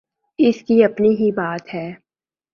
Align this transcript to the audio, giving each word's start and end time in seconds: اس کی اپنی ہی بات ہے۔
اس 0.39 0.61
کی 0.61 0.83
اپنی 0.83 1.09
ہی 1.09 1.31
بات 1.31 1.73
ہے۔ 1.73 1.93